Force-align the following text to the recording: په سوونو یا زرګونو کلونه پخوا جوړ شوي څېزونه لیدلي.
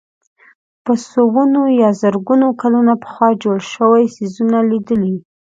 په 0.83 0.93
سوونو 1.11 1.61
یا 1.81 1.89
زرګونو 2.01 2.47
کلونه 2.61 2.93
پخوا 3.03 3.29
جوړ 3.43 3.57
شوي 3.73 4.03
څېزونه 4.15 4.57
لیدلي. 4.69 5.15